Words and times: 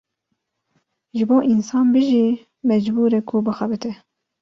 Ji 1.15 1.23
bo 1.29 1.37
însan 1.53 1.85
bijî 1.93 2.25
mecbûre 2.69 3.19
ku 3.29 3.35
bixebite. 3.45 3.91